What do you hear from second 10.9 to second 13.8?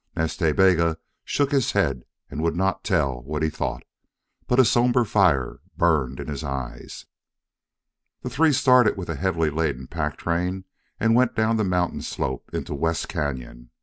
and went down the mountain slope into West Cañon.